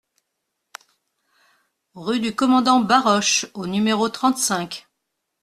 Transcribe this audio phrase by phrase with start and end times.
[1.93, 4.87] Rue du Commandant Baroche au numéro trente-cinq